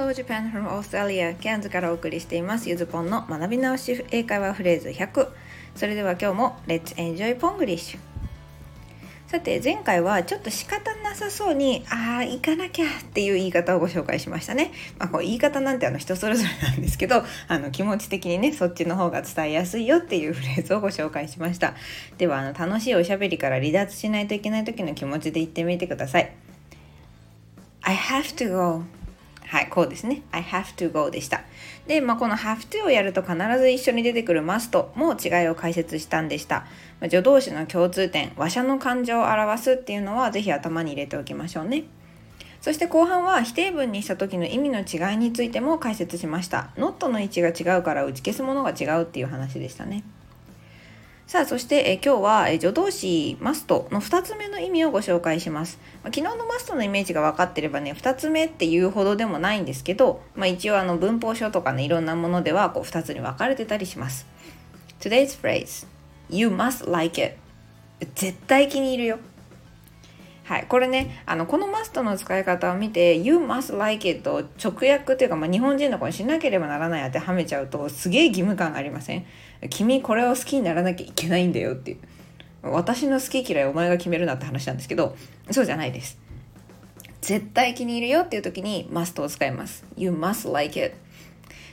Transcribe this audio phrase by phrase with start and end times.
[0.00, 1.36] Hello Japan from Australia.
[1.38, 2.70] ケアンズからお送りしています。
[2.70, 5.28] ゆずぽんの学び直し英会話フレーズ100
[5.74, 7.98] それでは今日も Let's enjoy Ponglish
[9.26, 21.74] さて前回はちょっと仕方なさそうにああ行かなきゃっていう言い方をご紹介しましたね、まあ、こう言い方なんてあの人それぞれなんですけどあの気持ち的にねそっちの方が伝えやすいよっていうフレーズをご紹介しました。
[22.16, 26.32] ではあの楽しいおしゃべりから離脱しないといけない時の気持ちで言ってみてください。
[27.82, 28.99] I have to go.
[29.50, 30.22] はい、こうですね。
[30.30, 31.42] I have to go でした。
[31.88, 36.60] で、まあ、この have to をやると必ず一緒に出てくる must も違いを解説したんでした。
[37.00, 41.82] まあ、助動詞の共通点、話者の感情を表すっていうのはぜひ頭に入れておきましょうね。
[42.60, 46.70] そして後半は否定文にした時の意味の違いについても解説しました。
[46.76, 50.04] not の位置が違うから打ち消すものが違うっていう話でしたね。
[51.30, 55.78] さあ、そして、え今日は、え助動詞マストの2つ目の意味をご紹介します。
[56.02, 64.26] まあ、昨日のマストのイメージが分かってればね、2つ目っていうほどでもないんですけど、まあ、一応あの文法書とかね、いろんなものではこう2つに分かれてたりします。
[64.98, 65.86] Today's phrase
[66.30, 67.36] You must like it
[68.16, 69.18] 絶対気に入るよ。
[70.44, 79.24] はい、これねあのこのマストの使い方を見て「You must like it」を直訳というか、まあ、日本人の子にしなければならない当てはめちゃうとすげえ義務感がありません？
[79.68, 81.98] 君これを好きにならなきゃいけないんだよっていう。
[82.62, 85.16] 私の好き嫌いお前が決めるなって話なんですけど
[85.50, 86.18] そうじゃないです。
[87.20, 89.84] 絶対気に入るよっていう時に must を使います。
[89.96, 90.96] You must like it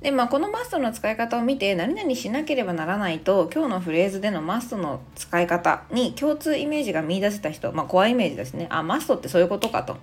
[0.00, 9.98] で、まあ、このマストの使い方を見て何々しなければならないと今日のフレーズでのマストの使い方に共通イメージが見出せた人、まあ、コアイメージですねあマストってそういうことかと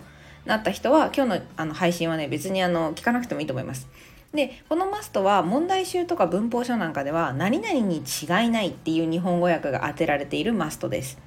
[0.46, 3.88] なった人は今日のあの配信はね別にあの聞かなくてもいいと思います。
[4.34, 11.18] でこのマストは問題集とか文法書なんかでは何々に違いないっていう日本語訳が当てられているマストです。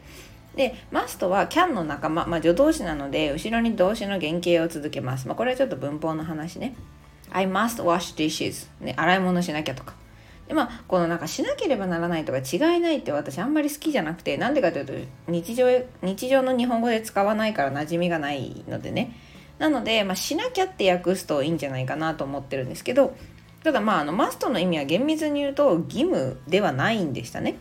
[0.57, 5.27] で、マストは can の仲間、まあ、助動詞なので後ろに動詞の原型を続けます。
[5.29, 6.75] まあ、これはちょっと文法の話ね。
[7.33, 9.95] I must wash dishes、ね、洗い物しなきゃとか。
[10.49, 14.93] でまあ、このなんかしなければならないとか違いないって私あんまり好きじゃなくてなんでかというと
[15.29, 15.67] 日常
[16.03, 19.17] 日常の日本語で使わないから馴染みがないのでね。
[19.61, 23.15] なので、まあ、しなきゃって訳すといいんじゃないかなと思ってるんですけど
[23.63, 27.57] ただまああのマストの意味は厳密に言うと義務ではないんでしたね。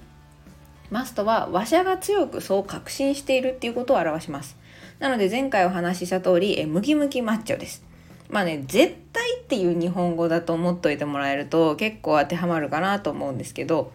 [0.90, 4.58] マストは話者が強くそう確信しているっていうことを表します。
[4.98, 7.89] なので前回お話しした通りえムキムキマッチョです。
[8.30, 13.92] まあね絶対っていう日本語だと思っといてもらえると結構当てはまるかなと思うんですけど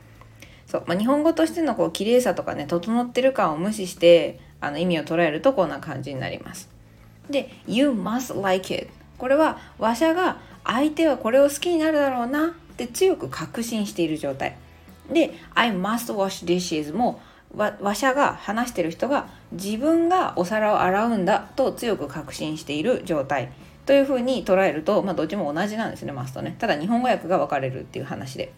[0.67, 6.69] そう、まあ、日本語としてのこう綺麗さとかね整ってる感を無視してあの意味を捉えるとこんな感じになります。
[7.31, 14.57] で「You must like it」これは話者が相手はこれを好きになるだろうなって強く確信している状態。
[15.13, 17.21] で「I must wash dishes も」
[17.57, 23.53] 話者が話してる人が自分がお皿を洗うんだと強く確信している状態。
[23.87, 28.53] というふうに捉えると、まあ、どっちも同じなんですねマストねただ日本語訳が分かれるっていう話で。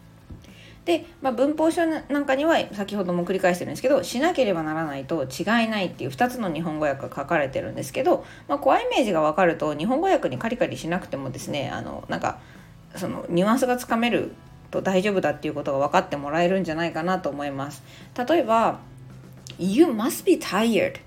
[0.85, 12.39] で、まあ、文法書なんかには先ほども繰り返してるんですけどしなければならないと違いないっていう2つの日本語訳が書かれてるんですけど、まあ、怖いイメージが分かると日本語訳にカリカリしなくてもですねあのなんか
[12.95, 14.31] そのニュアンスがつかめる
[14.71, 17.83] と大丈夫だっていうことが分かってもらえるんじゃないかなと思います。
[18.17, 18.79] 例えば
[19.59, 21.01] You must be tired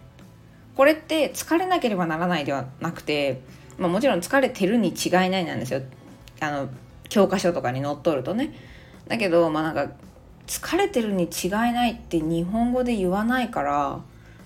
[0.76, 3.42] これって疲れなければならないではなくて
[3.80, 5.82] まあ、もちろん疲れてるに違いないなんですよ。
[6.42, 6.70] あの
[7.08, 8.54] 教科書とかに載っとるとね。
[9.08, 9.94] だけどまあなんか
[10.46, 14.02] 疲れてるに違いないって日本語で言わないから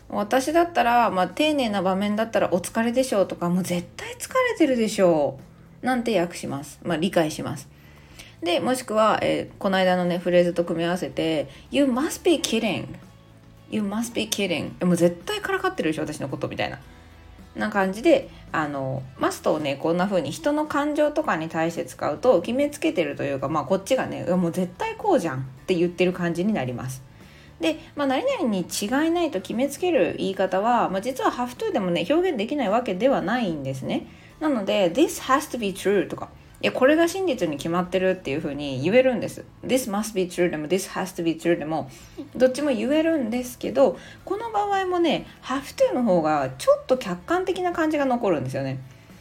[0.10, 5.40] 私だったら、まあ、丁寧な場面だったら「お疲れでしょう」とか「もう絶対疲れてるでしょ
[5.82, 7.68] う」なんて訳します、まあ、理解します。
[8.42, 12.88] でもしくは、えー、この間のねフレーズと組み合わせて「You must be kidding」
[13.72, 16.80] 「You must be kidding」もう絶対からかってるでしょ私のことみたいな。
[17.56, 27.03] な感じであのマストをねこんな風に人の感情とかに対して使うと決めつけてるというかまあこっちがねもう絶対こうじゃんって言ってる感じになります。
[27.59, 34.07] で、まあ、何々に違いないと決めつける言い方は、まあ、実は have to でもね表現できないわけではないんですね。
[34.39, 36.30] なので this has to be true とか
[36.63, 39.44] いやこれが真実に決まってるっていうふうに言えるんです。
[39.65, 41.89] This must be true でも This has to be true でも
[42.38, 48.80] どっちも言えるんですけどこの場合もね have to の方がちょっと客観的な感じが残るんですよね。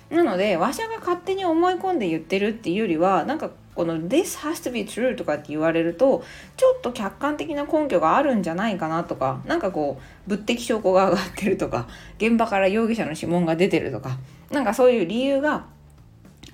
[0.09, 6.23] なので話者が勝手に思い込んで言ってるっていうよりはなんかこの This has to be true とかって言われると
[6.57, 11.89] ちょっと客観的な根拠があるんじゃないかなとかなんかこう物的証拠が上がってるとか
[12.19, 14.19] 現場から容疑者の指紋が出てるとか
[14.53, 15.67] なんかそういう理由が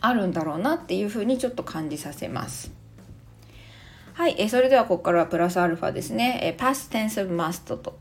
[0.00, 2.70] あるんだろうなっていうふうにちょっと感じさせます。
[4.14, 6.40] はい、えそれではここからはプラスアルファですね。
[6.42, 7.98] え past tense of must と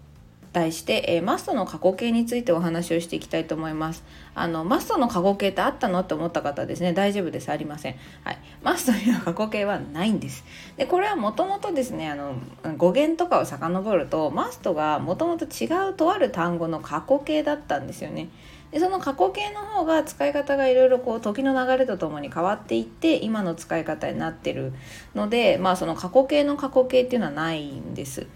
[0.57, 4.03] 題して、えー、マストの過去形についてお話をしていきたいと思います。
[4.33, 7.49] あのマストの過去形ってあったのって思った方ですね大丈夫です。
[7.49, 7.95] ありません。
[8.23, 8.39] はい。
[8.63, 10.43] マストには過去形はないんです。
[10.77, 12.35] でこれはもともとですねあの
[12.77, 18.29] 語源とかを遡るとマストがもともと違うとある単語の過去形だったんですよね。
[18.77, 24.71] でその過去形の方が使い方がいろいろこう時の流れとともに変わっていって今の使い方になってる
[25.15, 28.27] のでまあその過去形の過去形っていうのはないんです。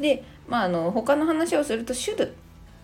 [0.00, 2.34] でまああの他の話をするとシュル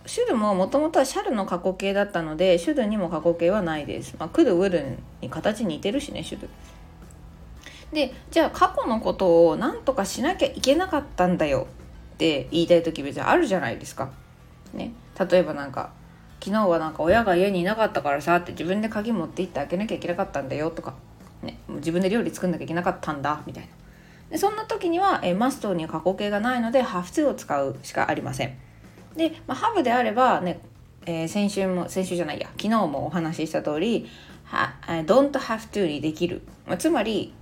[0.05, 4.15] シュルももともとはシャルの過去形だったのでシュルにも過去形はないです。
[4.17, 6.49] まあ、クルウルに形似てるしねシュル。
[7.91, 11.67] でじゃあ過去のことを何とかしなきゃいけなかったんだよ
[12.13, 14.11] って言いたい時別にあるじゃないですか。
[14.73, 15.91] ね、例えばなんか
[16.43, 20.95] 昨日はなんか親が家にいなかったからさって自分で鍵持って行って開けなきゃいけなかったんだよとか、
[21.43, 23.69] ね、もう自分で料理作んなきゃいけなかったんだみたいな。
[24.31, 28.57] でそんな時には、えマストに過去形がないのでハフツを使うしかありません。
[29.15, 30.61] で、まあ、ハブであればね、
[31.05, 34.07] えー、先週も先週じゃないや昨日もお話しした通り
[34.45, 34.73] は
[35.05, 37.33] don't have to にできる、まあ、つまり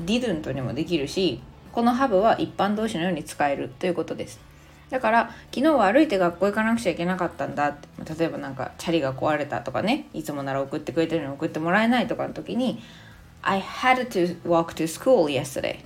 [0.00, 1.40] didn't にもできるし
[1.72, 4.51] このハブは一般動詞のように使えるということです。
[4.92, 8.14] だから昨日は歩いて学校行かなくちゃいけなかったんだって。
[8.14, 10.06] 例えばなんかチャリが壊れたとかね。
[10.12, 12.82] いつもなら送ってくれてるのに送ってもらえないとかの時に
[13.40, 15.78] I had to walk to school yesterday.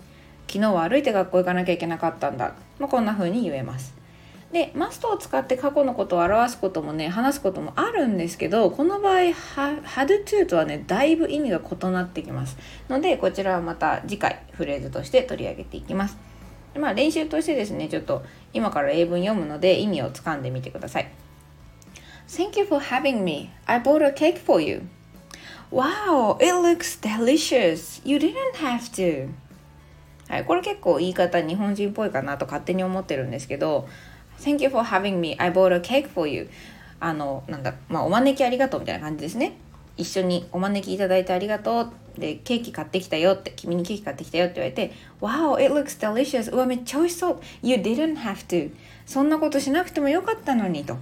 [0.49, 3.94] 昨日は歩いて学校行かなきゃいけなかったんだ、まあ、こんな風に言えます。
[4.53, 12.56] でマストを使って過去のことを表すこともね話すこともあるんですけどこの場合 had to とはねだいぶ意味が異なってきます。
[12.88, 16.25] のでこちらはまた次回フレーズとして取り上げていきます。
[16.78, 21.11] まあ練習としてですねちょっと今から英文読むので意味をつかんでみてください
[22.28, 23.50] Thank you for having me.
[23.67, 24.88] I bought a cake for you.
[25.70, 28.00] Wow, it looks delicious.
[28.05, 29.28] You didn't have to.
[30.28, 33.88] はい、これ結構言い方日本人っぽいかなと勝手に思ってるんですけど
[34.40, 35.37] Thank you for having me.
[35.38, 36.49] I bought a cake for you.
[36.99, 39.56] あの、なんだ、まあ、お招きありがとうみたいな感じですね。
[39.96, 41.93] 一緒にお招きいただいてありがとう。
[42.19, 46.50] でケーキ買ってきたよって君にケーキ買ってきたよって言われて Wow it looks delicious.
[46.50, 47.40] うわめっちゃ美味しそう。
[47.62, 48.70] You didn't have to.
[49.04, 50.96] そんなことしなくてもよかったのにと。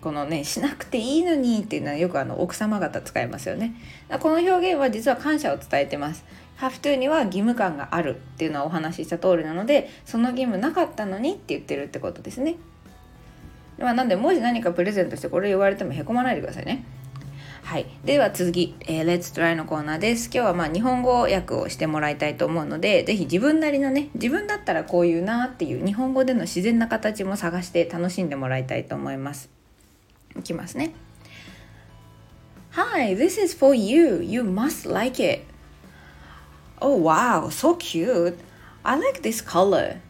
[0.00, 3.74] このねしなくていいのにっていうのはよくあの奥様方使いますよね。
[4.20, 6.24] この表現は実は感謝を伝えてます。
[6.58, 12.56] have to には義務感があるっていうのはお話しした通りなのでその義務なかったのにって言ってるってことですね。
[13.78, 16.84] まあ、なんでもし何かプレゼントしてこれ言われてもへこまないでくださいね。
[17.62, 20.26] はい、では次、えー、Let's Try のコーナーです。
[20.26, 29.50] 今日はまあ日本語訳をしてもらいたいと思うので、ぜひ自分なりのね、自分だったらこういうなっていう日本語での自然な形も探して楽しんでもらいたいと思います。
[30.36, 30.92] いきますね。
[32.72, 34.22] Hi, this is for you.
[34.22, 35.44] You must like it.
[36.80, 38.36] Oh wow, so cute.
[38.82, 40.00] I like this color.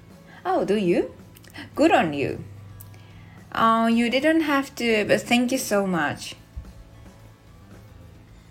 [0.44, 1.10] Oh, do you?
[1.74, 2.38] Good on you.
[3.54, 6.36] Oh, you didn't have to, but thank you so much.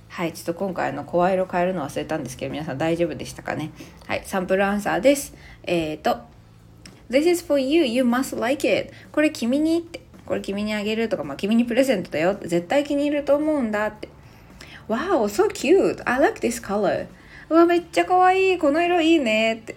[0.09, 3.71] はい、ちょっと今回の声色変えるの忘れたんですけど、皆さん大丈夫でしたかね？
[4.07, 5.33] はい、サンプルアンサーです。
[5.63, 6.17] えっ、ー、と、
[7.09, 8.91] This is for you, you must like it.
[9.11, 14.09] これ君にって、これ君にあげるとか、まあ君にプレゼントだよって絶対気に入ると思うんだって。
[14.89, 16.01] Wow, so cute.
[16.05, 17.07] I like this color.
[17.49, 18.57] うわ、めっちゃ可愛い。
[18.57, 19.75] この色いいねって。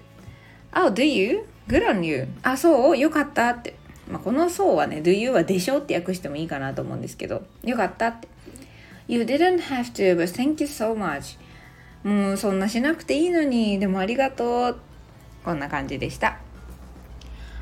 [0.75, 1.44] Oh, do you?
[1.69, 2.26] Good on you.
[2.43, 2.99] あ、そう？
[2.99, 3.76] よかったって。
[4.11, 8.28] まあ、このそうはね、do you はでしょって訳してもいいかなと思うんですけど、よかったって。
[9.12, 11.38] You didn't have to, but thank you so much.
[12.03, 14.79] もうそんなしなくていいのに、でもありがとう。
[15.44, 16.38] こんな感じでした。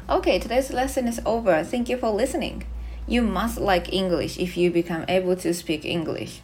[0.08, 1.64] Okay, today's lesson is over.
[1.64, 2.64] Thank you for listening.
[3.08, 6.42] You must like English if you become able to speak English.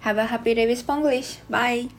[0.00, 1.38] Have a happy day with Spanglish.
[1.48, 1.95] Bye.